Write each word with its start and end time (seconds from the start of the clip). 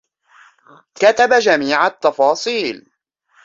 كتب 0.95 1.33
جميع 1.33 1.87
التفاصيل. 1.87 2.91